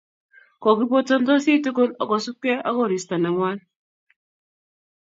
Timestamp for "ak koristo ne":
2.67-3.29